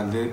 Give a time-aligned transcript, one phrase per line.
[0.00, 0.30] Genelde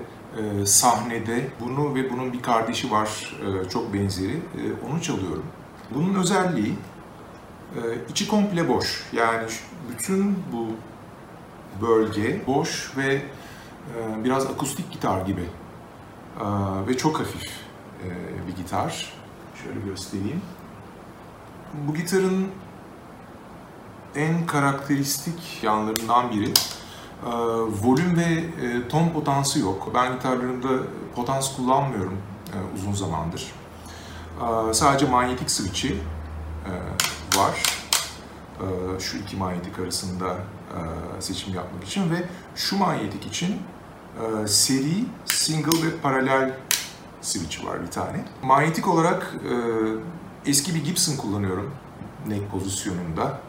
[0.62, 4.32] e, sahnede bunu ve bunun bir kardeşi var e, çok benzeri.
[4.32, 5.46] E, onu çalıyorum.
[5.94, 6.74] Bunun özelliği
[7.76, 9.04] e, içi komple boş.
[9.12, 9.48] Yani
[9.90, 10.66] bütün bu
[11.86, 15.44] bölge boş ve e, biraz akustik gitar gibi.
[16.40, 16.46] E,
[16.86, 17.50] ve çok hafif
[18.04, 18.08] e,
[18.48, 19.12] bir gitar.
[19.64, 20.42] Şöyle göstereyim.
[21.88, 22.48] Bu gitarın
[24.14, 26.52] en karakteristik yanlarından biri
[27.26, 27.30] e,
[27.82, 28.24] volüm ve
[28.66, 29.90] e, ton potansı yok.
[29.94, 30.68] Ben gitarlarımda
[31.16, 32.18] potans kullanmıyorum
[32.48, 33.52] e, uzun zamandır.
[34.70, 35.96] E, sadece manyetik switch'i
[36.66, 36.72] e,
[37.38, 37.62] var.
[38.60, 40.36] E, şu iki manyetik arasında
[41.20, 43.56] seçim yapmak için ve şu manyetik için
[44.46, 46.54] seri, single ve paralel
[47.20, 48.24] switch var bir tane.
[48.42, 49.34] Manyetik olarak
[50.46, 51.70] eski bir Gibson kullanıyorum
[52.26, 53.40] neck pozisyonunda.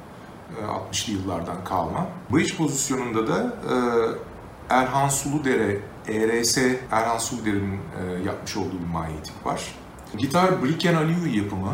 [0.92, 2.08] 60'lı yıllardan kalma.
[2.34, 3.54] Bridge pozisyonunda da
[4.70, 6.58] Erhan Suludere, ERS
[6.92, 7.80] Erhan Suludere'nin
[8.26, 9.76] yapmış olduğu bir manyetik var.
[10.18, 11.74] Gitar Bricken Aliyu yapımı,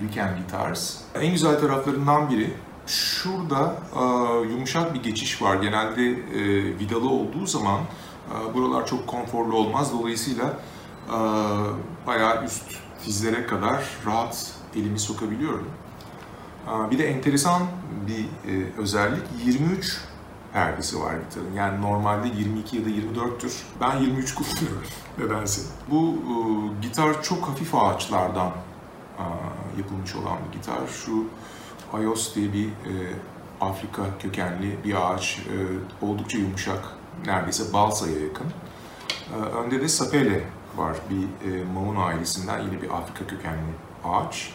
[0.00, 0.96] Bricken Guitars.
[1.14, 2.54] En güzel taraflarından biri
[2.86, 3.74] şurada
[4.50, 5.56] yumuşak bir geçiş var.
[5.56, 6.00] Genelde
[6.78, 7.80] vidalı olduğu zaman
[8.54, 9.92] buralar çok konforlu olmaz.
[9.92, 10.56] Dolayısıyla
[12.06, 12.64] bayağı üst
[13.06, 15.68] dizlere kadar rahat elimi sokabiliyorum.
[16.90, 17.62] Bir de enteresan
[18.06, 20.00] bir e, özellik 23
[20.52, 21.52] perdesi var gitarın.
[21.56, 23.62] Yani normalde 22 ya da 24'tür.
[23.80, 24.82] Ben 23 kullanıyorum
[25.18, 25.62] nedense.
[25.90, 26.34] Bu e,
[26.82, 28.50] gitar çok hafif ağaçlardan
[29.18, 29.24] e,
[29.78, 30.80] yapılmış olan bir gitar.
[30.88, 31.24] Şu
[31.92, 32.68] Ayos diye bir
[33.60, 35.46] Afrika kökenli bir ağaç.
[36.02, 36.84] Oldukça yumuşak,
[37.26, 38.46] neredeyse balsaya yakın.
[39.64, 40.44] Önde de sapele
[40.76, 40.96] var.
[41.10, 43.72] Bir Maun ailesinden yine bir Afrika kökenli
[44.04, 44.52] ağaç.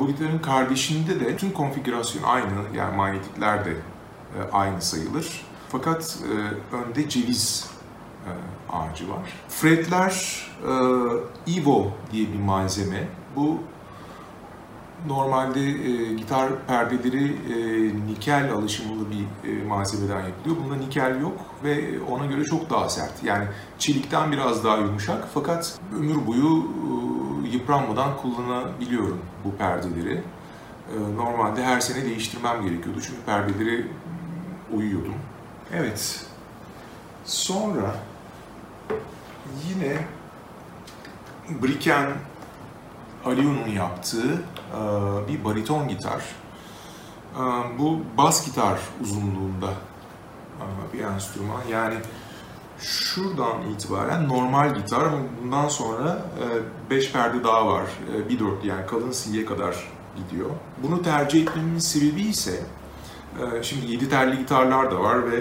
[0.00, 5.44] Bu gitarın kardeşinde de tüm konfigürasyon aynı, yani manyetikler de e, aynı sayılır.
[5.68, 6.18] Fakat
[6.72, 7.70] e, önde ceviz
[8.26, 8.30] e,
[8.72, 9.22] ağacı var.
[9.48, 10.42] Fretler
[11.56, 13.08] Evo diye bir malzeme.
[13.36, 13.58] Bu
[15.06, 15.72] normalde
[16.14, 17.36] gitar perdeleri
[18.06, 20.56] nikel alışımlı bir malzemeden yapılıyor.
[20.64, 23.24] Bunda nikel yok ve ona göre çok daha sert.
[23.24, 23.44] Yani
[23.78, 26.64] çelikten biraz daha yumuşak fakat ömür boyu
[27.52, 30.22] yıpranmadan kullanabiliyorum bu perdeleri.
[30.90, 33.86] Ee, normalde her sene değiştirmem gerekiyordu çünkü perdeleri
[34.72, 35.14] uyuyordum.
[35.74, 36.26] Evet.
[37.24, 37.94] Sonra
[39.68, 39.96] yine
[41.62, 42.06] Briken
[43.24, 44.78] Alio'nun yaptığı e,
[45.28, 46.22] bir bariton gitar.
[47.36, 47.42] E,
[47.78, 49.70] bu bas gitar uzunluğunda
[50.60, 51.62] e, bir enstrüman.
[51.70, 51.94] Yani
[52.82, 55.12] şuradan itibaren normal gitar
[55.42, 56.22] bundan sonra
[56.90, 57.84] 5 e, perde daha var.
[58.16, 59.76] E, bir dört yani kalın C'ye kadar
[60.16, 60.50] gidiyor.
[60.82, 62.62] Bunu tercih etmemin sebebi ise
[63.40, 65.36] e, şimdi 7 telli gitarlar da var ve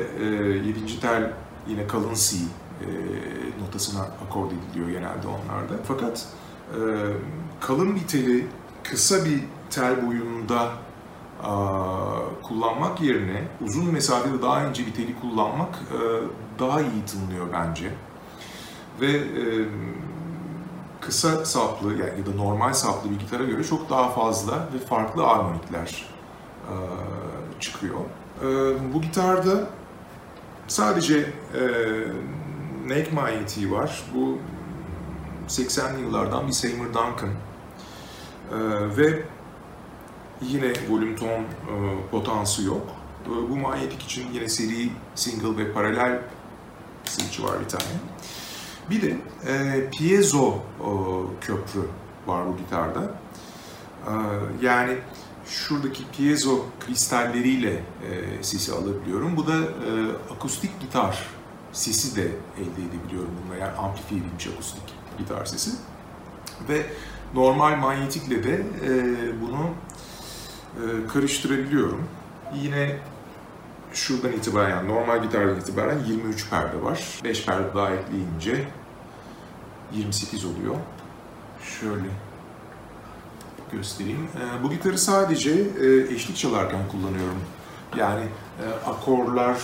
[0.67, 0.99] 7.
[0.99, 1.33] tel
[1.67, 2.35] yine kalın C
[3.61, 5.73] notasına akord ediliyor genelde onlarda.
[5.83, 6.27] Fakat
[7.59, 8.47] kalın bir teli
[8.83, 10.71] kısa bir tel boyunda
[12.43, 15.79] kullanmak yerine uzun mesafede daha ince bir teli kullanmak
[16.61, 17.91] daha iyi tınlıyor bence.
[19.01, 19.21] Ve
[21.01, 25.27] kısa saplı yani ya da normal saplı bir gitara göre çok daha fazla ve farklı
[25.27, 26.05] armonikler
[27.59, 27.99] çıkıyor.
[28.93, 29.67] Bu gitarda
[30.67, 31.33] sadece
[32.87, 34.03] neck manyetiği var.
[34.15, 34.37] Bu
[35.47, 37.29] 80'li yıllardan bir Seymour Duncan.
[38.97, 39.23] Ve
[40.41, 41.45] Yine volüm ton e,
[42.11, 42.87] potansı yok.
[43.25, 46.21] E, bu manyetik için yine seri, single ve paralel
[47.11, 47.91] switch var bir tane.
[48.89, 49.17] Bir de
[49.47, 50.89] e, piezo e,
[51.41, 51.81] köprü
[52.27, 53.01] var bu gitarda.
[54.07, 54.13] E,
[54.61, 54.97] yani
[55.45, 59.37] şuradaki piezo kristalleriyle e, sesi alabiliyorum.
[59.37, 59.89] Bu da e,
[60.33, 61.25] akustik gitar
[61.71, 62.21] sesi de
[62.57, 63.57] elde edebiliyorum bununla.
[63.59, 64.83] Yani amplifiye edilmiş akustik
[65.17, 65.71] gitar sesi.
[66.69, 66.85] Ve
[67.33, 68.91] normal manyetikle de e,
[69.41, 69.69] bunu
[70.75, 72.03] e, karıştırabiliyorum.
[72.55, 72.97] Yine
[73.93, 77.19] şuradan itibaren yani normal gitardan itibaren 23 perde var.
[77.23, 78.67] 5 perde daha ekleyince
[79.91, 80.75] 28 oluyor.
[81.79, 82.07] Şöyle
[83.71, 84.23] göstereyim.
[84.23, 87.41] E, bu gitarı sadece e, eşlik çalarken kullanıyorum.
[87.97, 88.23] Yani
[88.85, 89.57] akorlar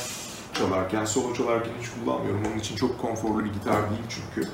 [0.53, 2.41] çalarken, solo çalarken hiç kullanmıyorum.
[2.51, 4.49] Onun için çok konforlu bir gitar değil çünkü.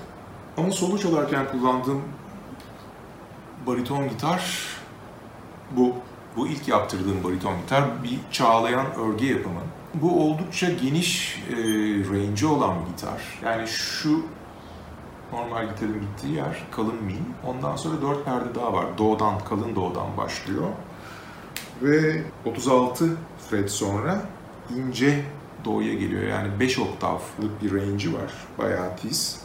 [0.57, 2.01] Ama solo çalarken kullandığım
[3.67, 4.67] bariton gitar
[5.71, 5.95] bu.
[6.35, 9.59] Bu ilk yaptırdığım bariton gitar bir çağlayan örgü yapımı.
[9.93, 11.55] Bu oldukça geniş e,
[12.09, 13.21] range'i olan bir gitar.
[13.43, 14.25] Yani şu
[15.33, 17.15] normal gitarın gittiği yer kalın mi.
[17.47, 18.85] Ondan sonra dört perde daha var.
[18.97, 20.67] Doğudan, kalın doğudan başlıyor.
[21.81, 23.17] Ve 36
[23.49, 24.21] fret sonra
[24.75, 25.25] ince
[25.65, 26.23] do'ya geliyor.
[26.23, 28.31] Yani 5 oktavlık bir range'i var.
[28.57, 29.43] Bayağı tiz.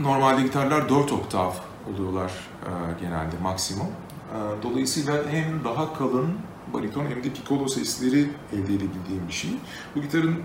[0.00, 1.52] Normalde gitarlar 4 oktav
[1.92, 2.32] oluyorlar
[2.62, 2.70] e,
[3.00, 3.88] genelde maksimum.
[4.32, 6.28] E, dolayısıyla hem daha kalın
[6.72, 9.50] bariton hem de piccolo sesleri elde edebildiğim bir şey.
[9.96, 10.36] Bu gitarın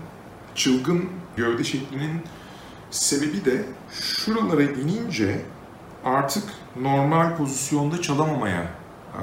[0.54, 1.04] çılgın
[1.36, 2.22] gövde şeklinin
[2.90, 5.42] sebebi de şuralara inince
[6.04, 6.44] artık
[6.80, 8.62] normal pozisyonda çalamamaya
[9.14, 9.22] e,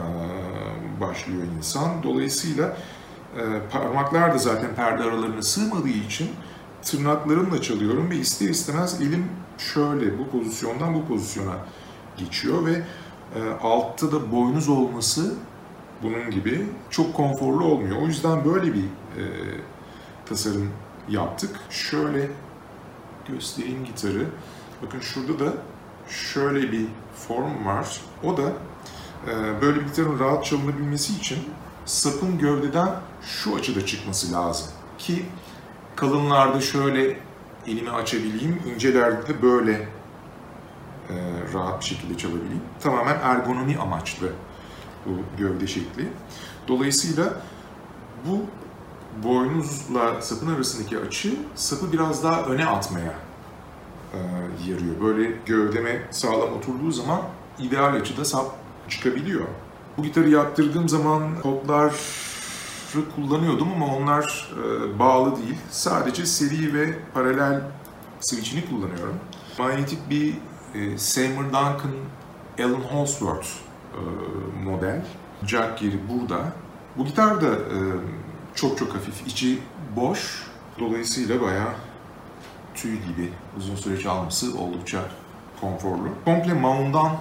[1.01, 2.03] başlıyor insan.
[2.03, 2.77] Dolayısıyla
[3.37, 3.41] e,
[3.71, 6.29] parmaklar da zaten perde aralarına sığmadığı için
[6.83, 9.25] tırnaklarımla çalıyorum ve ister istemez elim
[9.57, 11.55] şöyle bu pozisyondan bu pozisyona
[12.17, 12.83] geçiyor ve
[13.35, 15.33] e, altta da boynuz olması
[16.03, 18.01] bunun gibi çok konforlu olmuyor.
[18.01, 19.23] O yüzden böyle bir e,
[20.25, 20.69] tasarım
[21.09, 21.59] yaptık.
[21.69, 22.31] Şöyle
[23.27, 24.25] göstereyim gitarı.
[24.85, 25.53] Bakın şurada da
[26.09, 26.85] şöyle bir
[27.15, 28.01] form var.
[28.23, 28.53] O da
[29.27, 31.37] e, böyle bir gitarın rahat çalınabilmesi için
[31.85, 32.89] sapın gövdeden
[33.21, 34.67] şu açıda çıkması lazım.
[34.97, 35.25] Ki
[35.95, 37.19] kalınlarda şöyle
[37.67, 39.87] elimi açabileyim, incelerde de böyle
[41.11, 42.61] e, rahat bir şekilde çalabileyim.
[42.79, 44.31] Tamamen ergonomi amaçlı
[45.05, 46.07] bu gövde şekli.
[46.67, 47.33] Dolayısıyla
[48.25, 48.45] bu
[49.23, 53.13] boynuzla sapın arasındaki açı sapı biraz daha öne atmaya
[54.13, 54.17] e,
[54.67, 55.01] yarıyor.
[55.01, 57.21] Böyle gövdeme sağlam oturduğu zaman
[57.59, 58.45] ideal açıda sap
[58.89, 59.45] çıkabiliyor.
[59.97, 61.93] Bu gitarı yaptırdığım zaman kodlar
[63.15, 65.57] kullanıyordum ama onlar e, bağlı değil.
[65.69, 67.61] Sadece seri ve paralel
[68.19, 69.15] switch'ini kullanıyorum.
[69.59, 70.33] Manyetik bir
[70.75, 71.93] e, Seymour Duncan
[72.59, 74.01] Alan Holsworth e,
[74.63, 75.05] model.
[75.47, 76.53] Jack yeri burada.
[76.97, 77.77] Bu gitar da e,
[78.55, 79.27] çok çok hafif.
[79.27, 79.59] İçi
[79.95, 80.47] boş.
[80.79, 81.73] Dolayısıyla bayağı
[82.75, 84.99] tüy gibi uzun süre çalması oldukça
[85.61, 86.09] konforlu.
[86.25, 87.17] Komple mount'dan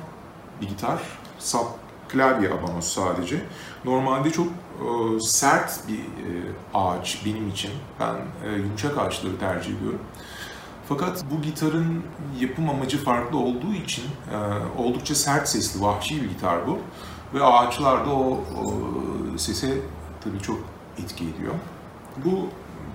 [0.60, 0.98] bir gitar.
[1.38, 1.66] Sap
[2.08, 3.42] klavye abanos sadece.
[3.84, 6.30] Normalde çok e, sert bir e,
[6.74, 7.70] ağaç benim için.
[8.00, 8.14] Ben
[8.48, 10.00] e, yumuşak ağaçları tercih ediyorum.
[10.90, 12.02] Fakat bu gitarın
[12.40, 14.36] yapım amacı farklı olduğu için e,
[14.82, 16.78] oldukça sert sesli, vahşi bir gitar bu.
[17.34, 18.74] Ve ağaçlarda o, o
[19.38, 19.78] sese
[20.24, 20.58] tabii çok
[20.98, 21.54] etki ediyor.
[22.24, 22.48] Bu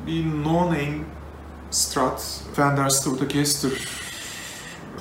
[0.07, 1.00] bir no-name
[1.71, 3.71] Strat, Fender Stratocaster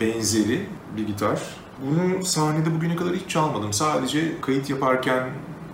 [0.00, 0.66] benzeri
[0.96, 1.40] bir gitar.
[1.82, 3.72] Bunu sahnede bugüne kadar hiç çalmadım.
[3.72, 5.28] Sadece kayıt yaparken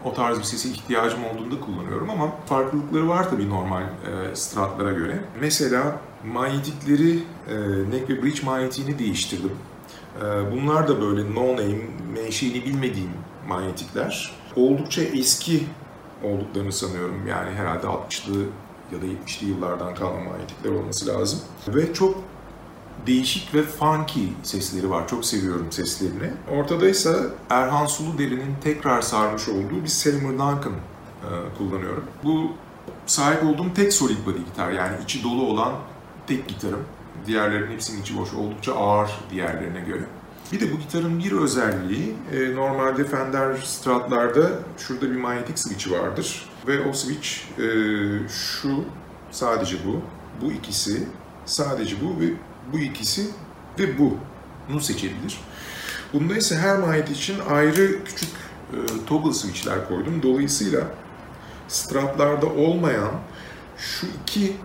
[0.05, 5.25] o tarz bir sese ihtiyacım olduğunda kullanıyorum ama farklılıkları var tabii normal e, stratlara göre.
[5.41, 7.19] Mesela manyetikleri,
[7.49, 7.55] e,
[7.91, 9.53] neck ve bridge manyetiğini değiştirdim.
[10.17, 11.83] E, bunlar da böyle no-name,
[12.15, 13.11] menşeini bilmediğim
[13.49, 14.33] manyetikler.
[14.57, 15.63] Oldukça eski
[16.23, 17.27] olduklarını sanıyorum.
[17.27, 18.41] Yani herhalde 60'lı
[18.93, 21.41] ya da 70'li yıllardan kalma manyetikler olması lazım.
[21.69, 22.19] Ve çok
[23.07, 25.09] değişik ve funky sesleri var.
[25.09, 26.31] Çok seviyorum seslerini.
[26.51, 27.17] Ortada ise
[27.51, 32.05] Erhan Suluder'in tekrar sarmış olduğu bir Seymour Duncan e, kullanıyorum.
[32.25, 32.53] Bu
[33.07, 34.71] sahip olduğum tek solid body gitar.
[34.71, 35.73] Yani içi dolu olan
[36.31, 36.85] tek gitarım.
[37.27, 38.35] Diğerlerinin hepsinin içi boş.
[38.35, 40.03] Oldukça ağır diğerlerine göre.
[40.53, 46.49] Bir de bu gitarın bir özelliği, e, normalde Fender Strat'larda şurada bir manyetik switch vardır.
[46.67, 47.29] Ve o switch
[47.59, 47.67] e,
[48.29, 48.85] şu,
[49.31, 50.01] sadece bu,
[50.43, 51.09] bu ikisi,
[51.45, 52.27] sadece bu ve
[52.73, 53.27] bu ikisi
[53.79, 54.17] ve bu.
[54.69, 55.41] Bunu seçebilir.
[56.13, 58.31] Bunda ise her manyetik için ayrı küçük
[58.73, 58.77] e,
[59.07, 60.23] toggle switchler koydum.
[60.23, 60.81] Dolayısıyla
[61.69, 63.11] Strat'larda olmayan
[63.79, 64.57] şu iki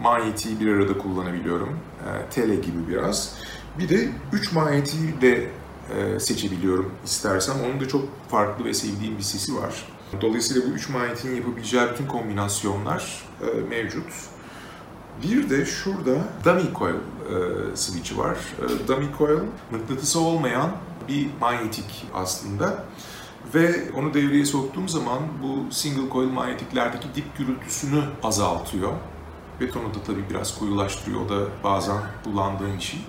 [0.00, 1.68] manyetiği bir arada kullanabiliyorum.
[1.68, 3.34] E, tele gibi biraz.
[3.78, 5.50] Bir de 3 manyetiği de
[5.96, 7.56] e, seçebiliyorum istersem.
[7.66, 9.84] Onun da çok farklı ve sevdiğim bir sesi var.
[10.20, 14.12] Dolayısıyla bu 3 manyetiğin yapabileceği bütün kombinasyonlar e, mevcut.
[15.22, 18.36] Bir de şurada dummy coil e, switch'i var.
[18.58, 20.70] E, dummy coil mıknatısı olmayan
[21.08, 22.84] bir manyetik aslında.
[23.54, 28.92] Ve onu devreye soktuğum zaman bu single coil manyetiklerdeki dip gürültüsünü azaltıyor.
[29.60, 31.20] Betonu da tabii biraz koyulaştırıyor.
[31.20, 33.00] O da bazen kullandığım bir şey.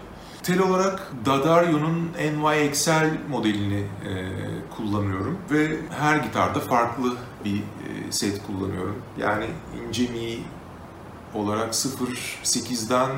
[0.44, 4.12] Tel olarak Dadario'nun NYXL modelini e,
[4.78, 7.14] kullanıyorum ve her gitarda farklı
[7.46, 8.96] bir e, set kullanıyorum.
[9.18, 9.46] Yani
[9.88, 10.40] ince mi
[11.34, 13.10] olarak 0.8'den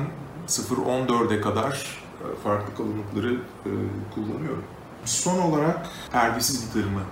[0.48, 3.70] 0.14'e kadar e, farklı kalınlıkları e,
[4.14, 4.64] kullanıyorum.
[5.04, 7.02] Son olarak perdesiz gitarımı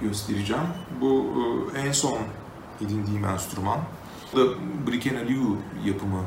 [0.00, 0.66] göstereceğim.
[1.00, 1.26] Bu
[1.74, 2.18] e, en son
[2.80, 3.78] edindiğim enstrüman.
[4.32, 4.44] Bu da
[4.86, 6.22] Bricken Aliu yapımı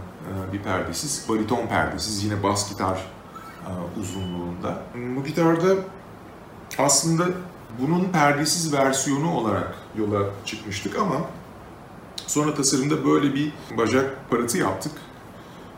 [0.53, 3.07] bir perdesiz, bariton perdesiz, yine bas gitar
[3.99, 4.81] uzunluğunda.
[5.15, 5.75] Bu gitarda
[6.77, 7.27] aslında
[7.79, 11.15] bunun perdesiz versiyonu olarak yola çıkmıştık ama
[12.27, 14.91] sonra tasarımda böyle bir bacak paratı yaptık.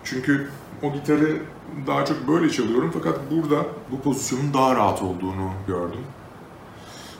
[0.04, 0.50] Çünkü
[0.84, 1.42] o gitarı
[1.88, 6.02] daha çok böyle çalıyorum fakat burada bu pozisyonun daha rahat olduğunu gördüm.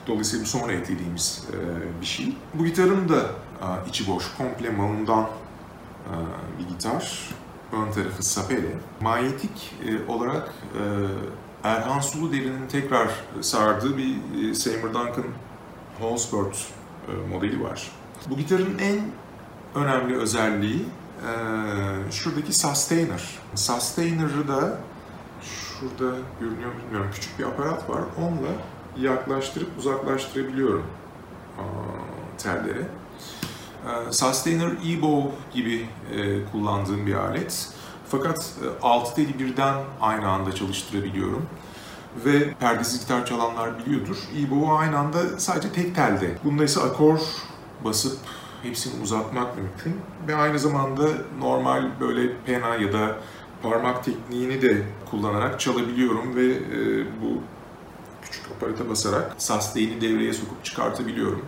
[0.06, 1.44] Dolayısıyla bu sonra eklediğimiz
[2.00, 2.36] bir şey.
[2.54, 3.20] Bu gitarın da
[3.88, 5.28] içi boş, komple mağundan
[6.58, 7.30] bir gitar.
[7.72, 8.72] Ön tarafı sapele.
[9.00, 9.74] Manyetik
[10.08, 10.54] olarak
[11.64, 13.10] Erhan Sulu Deri'nin tekrar
[13.40, 15.24] sardığı bir Seymour Duncan
[16.00, 16.58] Hallsworth
[17.30, 17.90] modeli var.
[18.30, 19.00] Bu gitarın en
[19.74, 20.84] önemli özelliği
[22.10, 23.38] şuradaki sustainer.
[23.54, 24.78] Sustainer'ı da
[25.42, 28.00] şurada görünüyor bilmiyorum küçük bir aparat var.
[28.18, 28.52] Onunla
[28.96, 30.86] yaklaştırıp uzaklaştırabiliyorum
[32.38, 32.86] telleri.
[34.10, 35.86] Sustainer E-Bow gibi
[36.52, 37.68] kullandığım bir alet.
[38.08, 38.52] Fakat
[38.82, 41.46] altı teli birden aynı anda çalıştırabiliyorum.
[42.24, 44.16] Ve perdesiz gitar çalanlar biliyordur.
[44.36, 46.38] E-Bow'u aynı anda sadece tek telde.
[46.44, 47.20] Bunda ise akor
[47.84, 48.18] basıp
[48.62, 50.00] hepsini uzatmak mümkün.
[50.28, 51.08] Ve aynı zamanda
[51.40, 53.16] normal böyle pena ya da
[53.62, 57.42] parmak tekniğini de kullanarak çalabiliyorum ve e, bu
[58.22, 61.42] küçük aparata basarak sustain'i devreye sokup çıkartabiliyorum.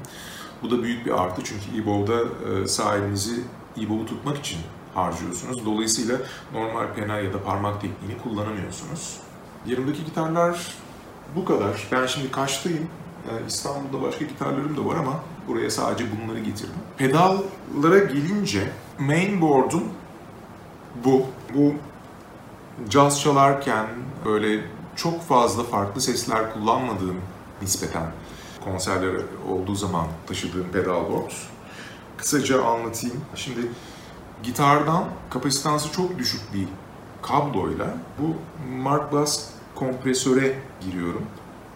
[0.63, 3.41] Bu da büyük bir artı çünkü e-bow'da e, sağ elinizi
[3.77, 4.59] e-bow'u tutmak için
[4.95, 5.67] harcıyorsunuz.
[5.67, 6.17] Dolayısıyla
[6.53, 9.17] normal pena ya da parmak tekniğini kullanamıyorsunuz.
[9.67, 10.67] Yanımdaki gitarlar
[11.37, 11.89] bu kadar.
[11.93, 12.89] Ben şimdi kaçtayım.
[13.31, 16.75] Yani İstanbul'da başka gitarlarım da var ama buraya sadece bunları getirdim.
[16.99, 19.85] Pedallara gelince mainboard'um
[21.05, 21.27] bu.
[21.55, 21.75] Bu
[22.89, 23.87] caz çalarken
[24.25, 24.65] böyle
[24.97, 27.21] çok fazla farklı sesler kullanmadığım
[27.63, 28.13] nispeten
[28.73, 31.33] konserler olduğu zaman taşıdığım pedalboard.
[32.17, 33.21] Kısaca anlatayım.
[33.35, 33.61] Şimdi
[34.43, 36.69] gitardan kapasitansı çok düşük bir
[37.23, 38.35] kabloyla bu
[38.83, 41.27] Mark Bass kompresöre giriyorum.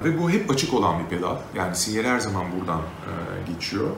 [0.05, 1.37] Ve bu hep açık olan bir pedal.
[1.55, 3.91] Yani sinyal her zaman buradan e, geçiyor.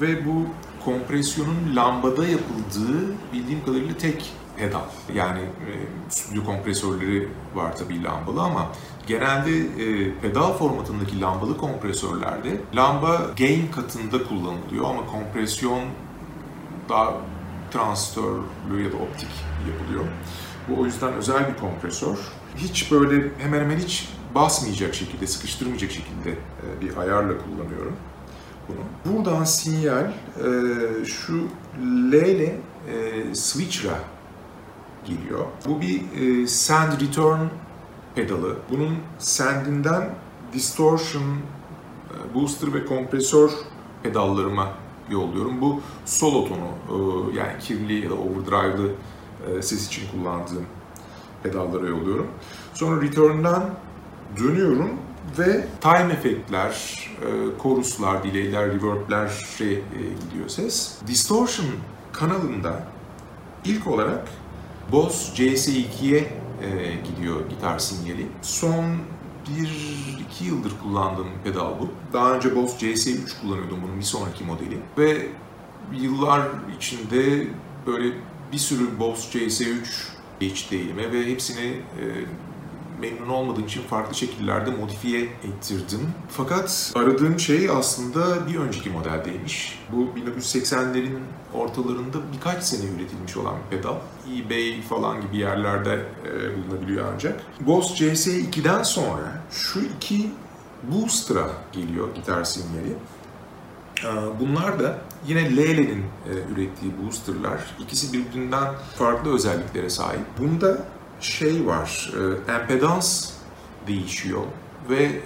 [0.00, 0.46] Ve bu
[0.84, 4.80] kompresyonun lambada yapıldığı bildiğim kadarıyla tek pedal.
[5.14, 5.70] Yani e,
[6.08, 8.68] stüdyo kompresörleri var tabii lambalı ama
[9.06, 15.80] genelde e, pedal formatındaki lambalı kompresörlerde lamba gain katında kullanılıyor ama kompresyon
[16.88, 17.14] daha
[17.70, 19.28] transistörlü ya da optik
[19.68, 20.04] yapılıyor.
[20.68, 22.16] Bu o yüzden özel bir kompresör.
[22.56, 27.96] Hiç böyle hemen hemen hiç basmayacak şekilde, sıkıştırmayacak şekilde e, bir ayarla kullanıyorum
[28.68, 29.14] bunu.
[29.14, 31.48] Buradan sinyal e, şu
[31.82, 33.98] L ile e, switcher'a
[35.04, 35.46] geliyor.
[35.66, 37.38] Bu bir send return
[38.16, 38.56] pedalı.
[38.70, 40.10] Bunun sendinden
[40.52, 43.50] distortion, e, booster ve kompresör
[44.02, 44.72] pedallarıma
[45.10, 45.60] yolluyorum.
[45.60, 48.90] Bu solo tonu e, yani kirli ya da overdrive'lı
[49.46, 50.66] e, ses için kullandığım
[51.42, 52.26] pedallara yolluyorum.
[52.74, 53.70] Sonra return'dan
[54.38, 54.90] dönüyorum
[55.38, 57.00] ve time efektler,
[57.62, 59.82] choruslar, delay'ler, reverb'ler şey,
[60.30, 60.98] gidiyor ses.
[61.06, 61.66] Distortion
[62.12, 62.82] kanalında
[63.64, 64.28] ilk olarak
[64.92, 68.26] Boss CS2'ye e, gidiyor gitar sinyali.
[68.42, 68.84] Son
[70.40, 71.88] 1-2 yıldır kullandığım pedal bu.
[72.12, 74.78] Daha önce Boss CS3 kullanıyordum bunun bir sonraki modeli.
[74.98, 75.26] Ve
[75.92, 76.42] yıllar
[76.76, 77.46] içinde
[77.86, 78.12] böyle
[78.52, 79.76] bir sürü Boss CS3
[80.40, 82.04] geçti elime ve hepsini e,
[83.00, 86.00] memnun olmadığım için farklı şekillerde modifiye ettirdim.
[86.28, 89.78] Fakat aradığım şey aslında bir önceki modeldeymiş.
[89.92, 91.18] Bu 1980'lerin
[91.54, 93.96] ortalarında birkaç sene üretilmiş olan bir pedal.
[94.36, 97.40] eBay falan gibi yerlerde e, bulunabiliyor ancak.
[97.60, 100.30] Boss CS2'den sonra şu iki
[100.82, 102.96] Booster'a geliyor gitar sinyali.
[104.04, 107.60] E, bunlar da yine Lele'nin e, ürettiği boosterlar.
[107.80, 110.20] İkisi birbirinden farklı özelliklere sahip.
[110.38, 110.78] Bunda
[111.20, 112.12] şey var,
[112.48, 113.30] e, empedans
[113.86, 114.42] değişiyor
[114.90, 115.20] ve e,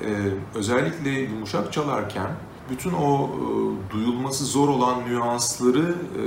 [0.54, 2.30] özellikle yumuşak çalarken
[2.70, 6.22] bütün o e, duyulması zor olan nüansları e,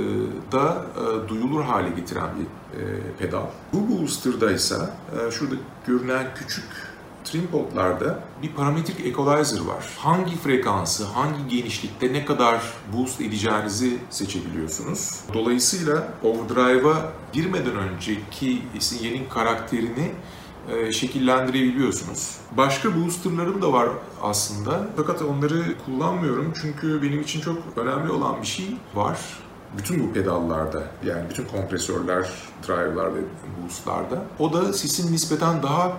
[0.52, 2.44] da e, duyulur hale getiren bir
[2.80, 2.82] e,
[3.18, 3.46] pedal.
[3.72, 4.76] Bu booster'da ise
[5.12, 5.54] e, şurada
[5.86, 6.64] görünen küçük
[7.24, 9.84] trim potlarda bir parametrik equalizer var.
[9.98, 12.62] Hangi frekansı, hangi genişlikte ne kadar
[12.92, 15.20] boost edeceğinizi seçebiliyorsunuz.
[15.34, 20.12] Dolayısıyla overdrive'a girmeden önceki sinyalin karakterini
[20.72, 22.36] e, şekillendirebiliyorsunuz.
[22.52, 23.88] Başka boosterlarım da var
[24.22, 24.86] aslında.
[24.96, 29.18] Fakat onları kullanmıyorum çünkü benim için çok önemli olan bir şey var.
[29.78, 32.30] Bütün bu pedallarda yani bütün kompresörler,
[32.68, 33.20] drive'lar ve
[33.62, 34.24] boostlarda.
[34.38, 35.96] O da sesin nispeten daha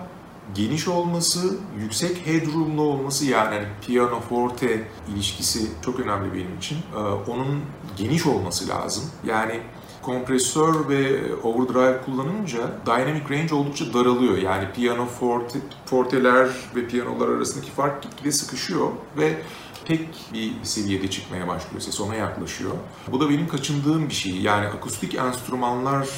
[0.54, 6.78] geniş olması, yüksek headroom'lu olması yani hani piano forte ilişkisi çok önemli benim için.
[6.94, 6.98] Ee,
[7.30, 7.60] onun
[7.96, 9.04] geniş olması lazım.
[9.26, 9.60] Yani
[10.02, 14.38] kompresör ve overdrive kullanınca dynamic range oldukça daralıyor.
[14.38, 18.88] Yani piano forte, forteler ve piyanolar arasındaki fark gitgide sıkışıyor
[19.18, 19.36] ve
[19.84, 21.80] tek bir seviyede çıkmaya başlıyor.
[21.80, 22.72] Ses ona yaklaşıyor.
[23.12, 24.40] Bu da benim kaçındığım bir şey.
[24.40, 26.08] Yani akustik enstrümanlar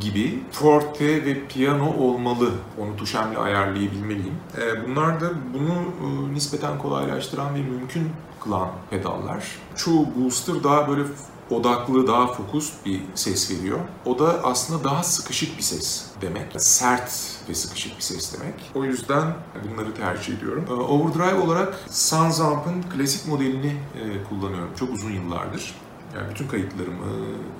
[0.00, 2.50] gibi forte ve piyano olmalı.
[2.78, 4.34] Onu tuşemle ayarlayabilmeliyim.
[4.58, 9.44] E, bunlar da bunu e, nispeten kolaylaştıran ve mümkün kılan pedallar.
[9.76, 11.02] Çoğu booster daha böyle
[11.50, 13.78] odaklı, daha fokus bir ses veriyor.
[14.04, 16.60] O da aslında daha sıkışık bir ses demek.
[16.60, 18.54] Sert ve sıkışık bir ses demek.
[18.74, 19.34] O yüzden
[19.70, 20.64] bunları tercih ediyorum.
[20.68, 25.74] Ee, overdrive olarak Sunzamp'ın klasik modelini e, kullanıyorum çok uzun yıllardır.
[26.14, 27.06] Yani bütün kayıtlarımı,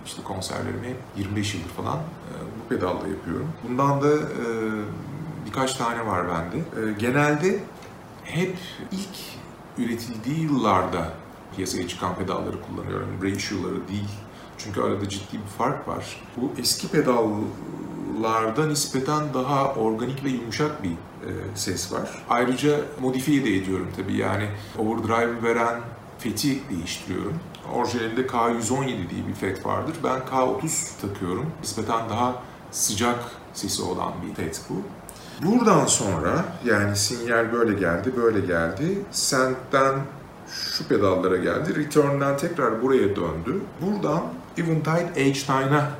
[0.06, 3.48] işte konserlerimi hep 25 yıldır falan e, bu pedalla yapıyorum.
[3.68, 4.46] Bundan da e,
[5.46, 6.92] birkaç tane var bende.
[6.98, 7.64] Genelde
[8.24, 8.56] hep
[8.92, 9.16] ilk
[9.78, 11.12] üretildiği yıllarda
[11.56, 13.08] piyasaya çıkan pedalları kullanıyorum.
[13.22, 14.10] Ratio'ları değil.
[14.58, 16.20] Çünkü arada ciddi bir fark var.
[16.36, 22.24] Bu eski pedallarda nispeten daha organik ve yumuşak bir e, ses var.
[22.28, 24.16] Ayrıca modifiye de ediyorum tabii.
[24.16, 25.80] Yani overdrive veren
[26.18, 27.40] feti değiştiriyorum.
[27.70, 29.94] Orijinalinde K117 diye bir fet vardır.
[30.04, 31.46] Ben K30 takıyorum.
[31.60, 33.18] Nispeten daha sıcak
[33.52, 34.82] sesi olan bir fet bu.
[35.46, 38.98] Buradan sonra yani sinyal böyle geldi, böyle geldi.
[39.10, 39.94] Send'den
[40.48, 41.76] şu pedallara geldi.
[41.76, 43.60] Return'dan tekrar buraya döndü.
[43.80, 44.22] Buradan
[44.58, 45.90] Eventide H9'a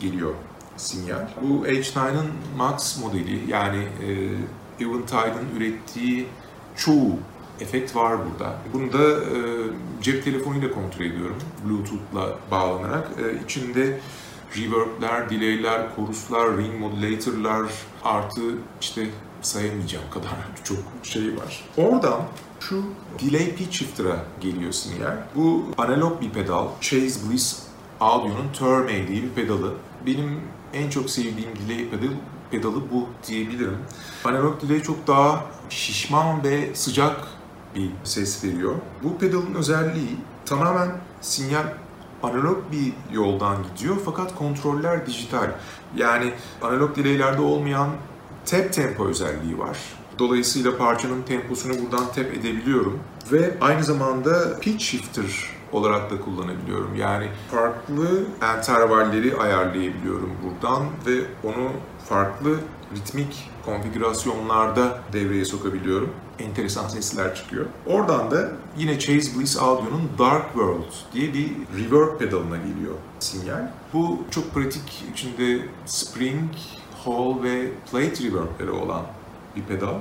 [0.00, 0.34] geliyor
[0.76, 1.28] sinyal.
[1.42, 6.28] Bu H9'ın Max modeli yani e, Eventide'ın ürettiği
[6.76, 7.18] çoğu
[7.60, 8.56] efekt var burada.
[8.72, 9.38] Bunu da e,
[10.02, 11.36] cep telefonuyla kontrol ediyorum.
[11.64, 13.08] Bluetooth'la bağlanarak.
[13.18, 14.00] E, içinde
[14.56, 17.68] reverb'ler, delay'ler, choruslar, ring modulator'lar
[18.04, 18.42] artı
[18.80, 19.06] işte
[19.42, 20.30] sayamayacağım kadar
[20.64, 21.64] çok şey var.
[21.76, 22.20] Oradan
[22.60, 22.84] şu
[23.22, 25.16] delay pitch shifter'a geliyor sinyal.
[25.34, 26.66] Bu analog bir pedal.
[26.80, 27.62] Chase Bliss
[28.00, 29.74] Audio'nun Terme diye bir pedalı.
[30.06, 30.40] Benim
[30.74, 32.12] en çok sevdiğim delay pedal
[32.50, 33.78] pedalı bu diyebilirim.
[34.24, 37.16] Analog delay çok daha şişman ve sıcak
[37.78, 38.74] bir ses veriyor.
[39.02, 40.16] Bu pedalın özelliği
[40.46, 41.64] tamamen sinyal
[42.22, 45.50] analog bir yoldan gidiyor fakat kontroller dijital.
[45.96, 46.32] Yani
[46.62, 47.88] analog delaylerde olmayan
[48.46, 49.78] tap tempo özelliği var.
[50.18, 53.00] Dolayısıyla parçanın temposunu buradan tap edebiliyorum.
[53.32, 55.24] Ve aynı zamanda pitch shifter
[55.72, 56.94] olarak da kullanabiliyorum.
[56.94, 58.24] Yani farklı
[58.58, 61.70] intervalleri ayarlayabiliyorum buradan ve onu
[62.08, 62.56] farklı
[62.96, 66.10] ritmik konfigürasyonlarda devreye sokabiliyorum.
[66.38, 67.66] Enteresan sesler çıkıyor.
[67.86, 73.70] Oradan da yine Chase Bliss Audio'nun Dark World diye bir reverb pedalına geliyor sinyal.
[73.92, 76.50] Bu çok pratik içinde spring,
[77.04, 79.02] hall ve plate reverb'leri olan
[79.56, 79.94] bir pedal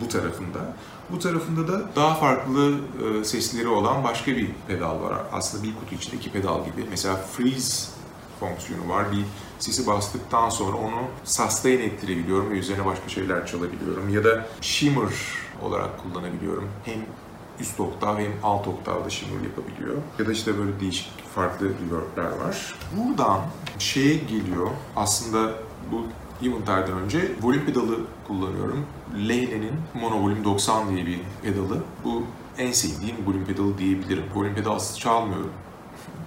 [0.00, 0.58] bu tarafında.
[1.10, 5.12] Bu tarafında da daha farklı e, sesleri olan başka bir pedal var.
[5.32, 6.86] Aslında bir kutu içindeki pedal gibi.
[6.90, 7.88] Mesela freeze
[8.40, 9.12] fonksiyonu var.
[9.12, 9.24] Bir
[9.58, 14.08] sesi bastıktan sonra onu sustain ettirebiliyorum ve üzerine başka şeyler çalabiliyorum.
[14.08, 15.12] Ya da shimmer
[15.62, 16.68] olarak kullanabiliyorum.
[16.84, 16.98] Hem
[17.60, 19.96] üst oktav hem alt oktavda shimmer yapabiliyor.
[20.18, 22.74] Ya da işte böyle değişik farklı reverb'ler var.
[22.96, 23.40] Buradan
[23.78, 24.70] şeye geliyor.
[24.96, 25.52] Aslında
[25.92, 26.06] bu
[26.46, 28.86] Eventyre'dan önce volüm pedalı kullanıyorum.
[29.28, 31.82] Lehne'nin Mono Volüm 90 diye bir pedalı.
[32.04, 32.22] Bu
[32.58, 34.24] en sevdiğim volüm pedalı diyebilirim.
[34.34, 35.50] Volüm pedalsız çalmıyorum.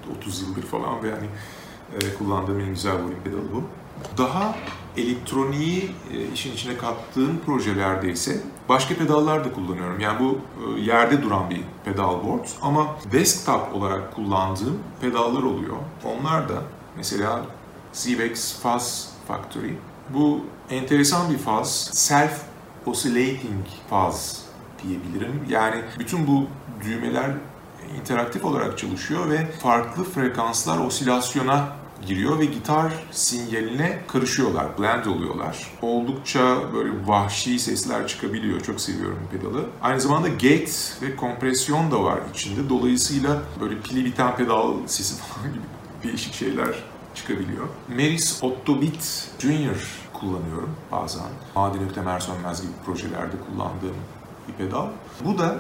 [0.17, 1.27] 30 yıldır falan ve hani
[1.95, 3.63] e, kullandığım en güzel volüm pedalı bu.
[4.17, 4.55] Daha
[4.99, 9.99] elektroniği e, işin içine kattığım projelerde ise başka pedallar da kullanıyorum.
[9.99, 10.39] Yani bu
[10.77, 15.77] e, yerde duran bir pedal board ama desktop olarak kullandığım pedallar oluyor.
[16.05, 16.63] Onlar da
[16.97, 17.41] mesela
[17.93, 19.73] Zevex Fuzz Factory
[20.09, 21.89] bu enteresan bir faz.
[21.93, 22.41] Self
[22.85, 24.41] oscillating faz
[24.83, 25.45] diyebilirim.
[25.49, 26.47] Yani bütün bu
[26.85, 27.31] düğmeler
[27.99, 35.71] interaktif olarak çalışıyor ve farklı frekanslar osilasyona giriyor ve gitar sinyaline karışıyorlar, blend oluyorlar.
[35.81, 38.61] Oldukça böyle vahşi sesler çıkabiliyor.
[38.61, 39.65] Çok seviyorum pedalı.
[39.81, 42.69] Aynı zamanda gate ve kompresyon da var içinde.
[42.69, 45.63] Dolayısıyla böyle pili biten pedal sesi falan gibi
[46.03, 46.75] değişik şeyler
[47.15, 47.67] çıkabiliyor.
[47.87, 51.25] Meris Ottobit Junior kullanıyorum bazen.
[51.55, 53.95] Maden Öktemer Sönmez gibi projelerde kullandığım
[54.49, 54.85] bir pedal.
[55.25, 55.55] Bu da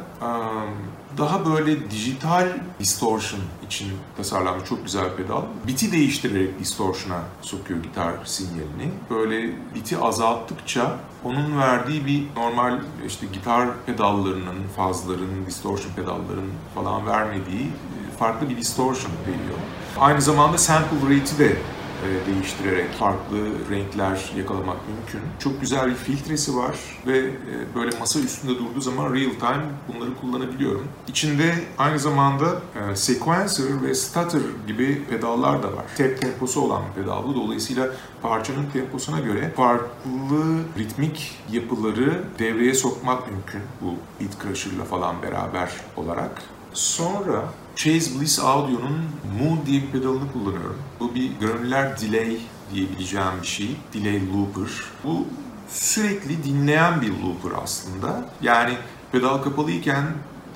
[1.17, 2.47] daha böyle dijital
[2.79, 5.41] distortion için tasarlanmış çok güzel bir pedal.
[5.67, 8.91] Biti değiştirerek distortion'a sokuyor gitar sinyalini.
[9.09, 17.71] Böyle biti azalttıkça onun verdiği bir normal işte gitar pedallarının, fazların, distortion pedalların falan vermediği
[18.19, 19.59] farklı bir distortion veriyor.
[19.99, 21.57] Aynı zamanda sample rate'i de
[22.05, 23.37] e, değiştirerek farklı
[23.71, 25.21] renkler yakalamak mümkün.
[25.39, 26.75] Çok güzel bir filtresi var
[27.07, 30.87] ve e, böyle masa üstünde durduğu zaman real time bunları kullanabiliyorum.
[31.07, 32.45] İçinde aynı zamanda
[32.91, 35.85] e, sequencer ve stutter gibi pedallar da var.
[35.97, 37.35] Tap temposu olan bir pedal bu.
[37.35, 37.87] Dolayısıyla
[38.21, 46.41] parçanın temposuna göre farklı ritmik yapıları devreye sokmak mümkün bu Beat Crusher'la falan beraber olarak.
[46.73, 47.43] Sonra
[47.79, 49.05] Chase Bliss Audio'nun
[49.39, 50.77] Moon diye bir pedalını kullanıyorum.
[50.99, 52.37] Bu bir granüler delay
[52.73, 53.75] diyebileceğim bir şey.
[53.93, 54.69] Delay looper.
[55.03, 55.25] Bu
[55.69, 58.29] sürekli dinleyen bir looper aslında.
[58.41, 58.77] Yani
[59.11, 60.05] pedal kapalıyken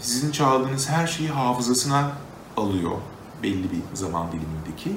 [0.02, 2.12] sizin çaldığınız her şeyi hafızasına
[2.58, 2.98] alıyor
[3.44, 4.92] belli bir zaman dilimindeki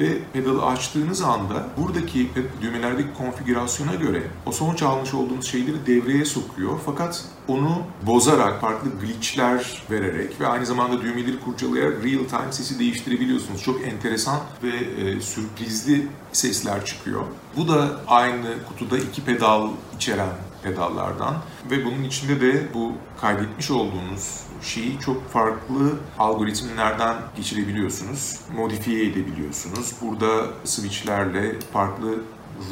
[0.00, 2.30] ve pedalı açtığınız anda buradaki
[2.60, 6.80] düğmelerdeki konfigürasyona göre o son çalmış olduğunuz şeyleri devreye sokuyor.
[6.86, 13.62] Fakat onu bozarak, farklı glitchler vererek ve aynı zamanda düğmeleri kurcalayarak real time sesi değiştirebiliyorsunuz.
[13.62, 17.22] Çok enteresan ve e, sürprizli sesler çıkıyor.
[17.56, 20.28] Bu da aynı kutuda iki pedal içeren
[20.62, 21.36] pedallardan
[21.70, 29.92] ve bunun içinde de bu kaydetmiş olduğunuz şeyi çok farklı algoritmlerden geçirebiliyorsunuz, modifiye edebiliyorsunuz.
[30.00, 32.14] Burada switchlerle farklı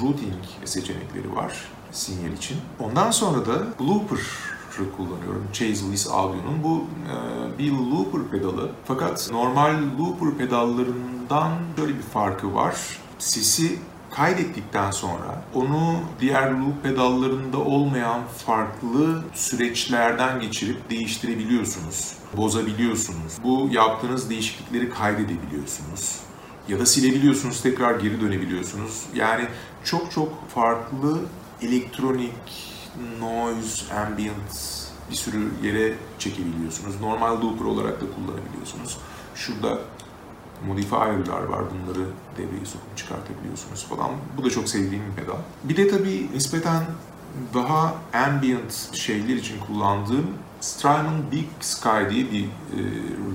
[0.03, 1.53] routing seçenekleri var
[1.93, 2.57] sinyal için.
[2.81, 4.19] Ondan sonra da blooper
[4.97, 5.47] kullanıyorum.
[5.53, 6.63] Chase Lewis Audio'nun.
[6.65, 8.71] Bu e, bir looper pedalı.
[8.85, 12.77] Fakat normal looper pedallarından şöyle bir farkı var.
[13.19, 13.79] Sesi
[14.17, 23.33] kaydettikten sonra onu diğer loop pedallarında olmayan farklı süreçlerden geçirip değiştirebiliyorsunuz, bozabiliyorsunuz.
[23.45, 26.21] Bu yaptığınız değişiklikleri kaydedebiliyorsunuz
[26.69, 29.03] ya da silebiliyorsunuz, tekrar geri dönebiliyorsunuz.
[29.15, 29.47] Yani
[29.85, 31.21] çok çok farklı
[31.63, 32.73] elektronik,
[33.21, 37.01] noise, ambient bir sürü yere çekebiliyorsunuz.
[37.01, 38.99] Normal looper olarak da kullanabiliyorsunuz.
[39.35, 39.79] Şurada
[40.67, 41.63] modifier'lar var.
[41.71, 42.07] Bunları
[42.39, 44.11] devreye sokup çıkartabiliyorsunuz falan.
[44.37, 45.37] Bu da çok sevdiğim bir pedal.
[45.65, 46.83] Bir de tabii nispeten
[47.55, 50.27] daha ambient şeyler için kullandığım
[50.61, 52.49] Strymon Big Sky diye bir e,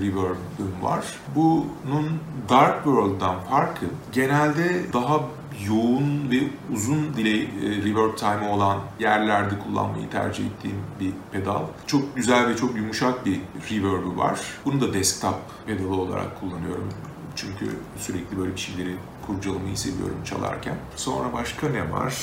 [0.00, 1.04] reverb'üm var.
[1.34, 5.20] Bunun Dark World'dan farkı genelde daha
[5.68, 6.40] yoğun ve
[6.74, 11.62] uzun delay e, reverb time olan yerlerde kullanmayı tercih ettiğim bir pedal.
[11.86, 13.40] Çok güzel ve çok yumuşak bir
[13.70, 14.40] reverb'ü var.
[14.64, 16.88] Bunu da desktop pedalı olarak kullanıyorum.
[17.36, 20.76] Çünkü sürekli böyle bir şeyleri kurcalamayı seviyorum çalarken.
[20.96, 22.14] Sonra başka ne var?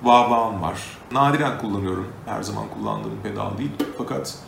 [0.00, 0.30] Wah
[0.62, 0.98] var.
[1.12, 2.06] Nadiren kullanıyorum.
[2.26, 3.70] Her zaman kullandığım pedal değil.
[3.98, 4.38] Fakat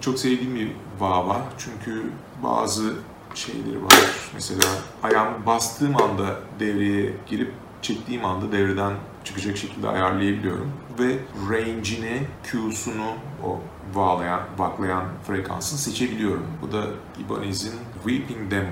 [0.00, 2.10] çok sevdiğim bir Wah Çünkü
[2.42, 2.92] bazı
[3.34, 4.30] şeyleri var.
[4.34, 4.64] Mesela
[5.02, 8.92] ayağımı bastığım anda devreye girip çektiğim anda devreden
[9.24, 10.72] çıkacak şekilde ayarlayabiliyorum.
[10.98, 11.18] Ve
[11.50, 13.10] range'ini, Q'sunu,
[13.44, 13.60] o
[13.94, 16.46] bağlayan, baklayan frekansını seçebiliyorum.
[16.62, 16.84] Bu da
[17.18, 18.66] Ibanez'in Weeping Dem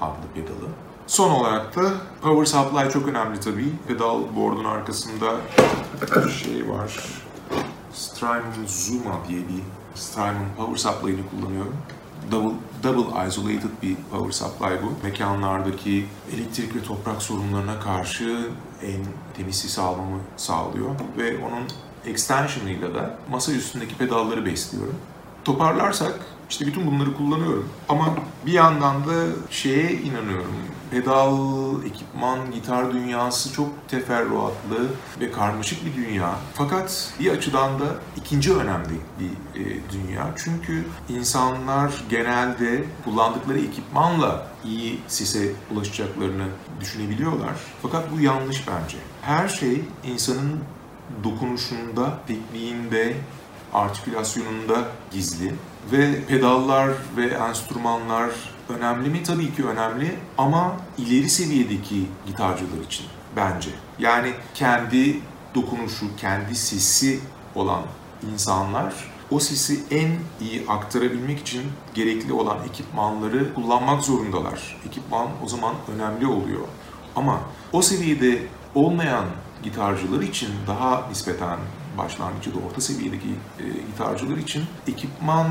[0.00, 0.68] adlı pedalı.
[1.06, 3.72] Son olarak da power supply çok önemli tabii.
[3.88, 5.36] Pedal board'un arkasında
[6.30, 6.98] şey var.
[7.92, 9.62] Strymon Zuma diye bir
[9.94, 11.76] Strymon power supply'ını kullanıyorum.
[12.30, 15.06] Double, double isolated bir power supply bu.
[15.06, 18.48] Mekanlardaki elektrik ve toprak sorunlarına karşı
[18.82, 19.04] en
[19.36, 20.90] temiz sesi almamı sağlıyor.
[21.18, 21.68] Ve onun
[22.06, 24.96] extension'ıyla da masa üstündeki pedalları besliyorum.
[25.44, 26.14] Toparlarsak
[26.50, 27.68] işte bütün bunları kullanıyorum.
[27.88, 28.14] Ama
[28.46, 30.54] bir yandan da şeye inanıyorum.
[30.90, 31.36] Pedal,
[31.84, 34.86] ekipman, gitar dünyası çok teferruatlı
[35.20, 36.34] ve karmaşık bir dünya.
[36.54, 37.84] Fakat bir açıdan da
[38.16, 40.34] ikinci önemli bir e, dünya.
[40.36, 46.46] Çünkü insanlar genelde kullandıkları ekipmanla iyi sese ulaşacaklarını
[46.80, 47.54] düşünebiliyorlar.
[47.82, 48.96] Fakat bu yanlış bence.
[49.22, 50.60] Her şey insanın
[51.24, 53.16] dokunuşunda, tekniğinde,
[53.72, 55.54] artikülasyonunda gizli
[55.92, 58.30] ve pedallar ve enstrümanlar
[58.68, 59.22] önemli mi?
[59.22, 63.70] Tabii ki önemli ama ileri seviyedeki gitarcılar için bence.
[63.98, 65.20] Yani kendi
[65.54, 67.20] dokunuşu, kendi sesi
[67.54, 67.82] olan
[68.32, 68.94] insanlar
[69.30, 71.62] o sesi en iyi aktarabilmek için
[71.94, 74.76] gerekli olan ekipmanları kullanmak zorundalar.
[74.86, 76.60] Ekipman o zaman önemli oluyor.
[77.16, 77.40] Ama
[77.72, 78.42] o seviyede
[78.74, 79.24] olmayan
[79.62, 81.58] gitarcılar için daha nispeten
[82.04, 85.48] başlangıç ya da orta seviyedeki e, gitarcılar için ekipman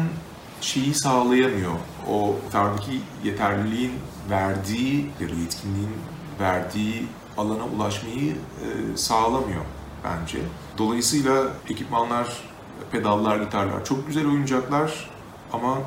[0.62, 1.72] şeyi sağlayamıyor.
[2.10, 3.94] O gitardaki yeterliliğin
[4.30, 5.96] verdiği yetkinliğin
[6.40, 7.08] verdiği
[7.38, 9.66] alana ulaşmayı e, sağlamıyor
[10.04, 10.40] bence.
[10.78, 12.44] Dolayısıyla ekipmanlar,
[12.92, 15.10] pedallar, gitarlar çok güzel oyuncaklar
[15.54, 15.78] ama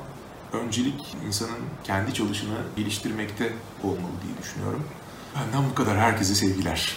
[0.53, 4.85] öncelik insanın kendi çalışını geliştirmekte olmalı diye düşünüyorum.
[5.37, 5.99] Benden bu kadar.
[5.99, 6.97] Herkese sevgiler.